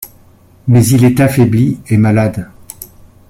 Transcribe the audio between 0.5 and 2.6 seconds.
Mais il est affaibli et malade.